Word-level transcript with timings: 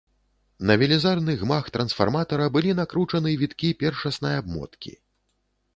На 0.69 0.77
велізарны 0.81 1.35
гмах 1.41 1.69
трансфарматара 1.75 2.45
былі 2.57 2.71
накручаны 2.81 3.37
віткі 3.45 3.69
першаснай 3.87 4.35
абмоткі. 4.45 4.93